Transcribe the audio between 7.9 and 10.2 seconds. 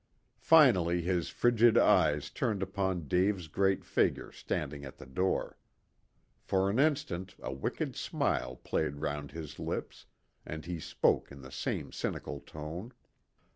smile played round his lips,